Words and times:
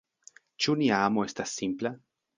Ĉu 0.65 0.75
nia 0.79 1.03
amo 1.11 1.27
estas 1.29 1.57
simpla? 1.61 1.97